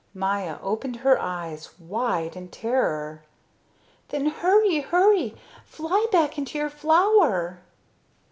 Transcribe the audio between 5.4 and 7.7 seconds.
Fly back into your flower!"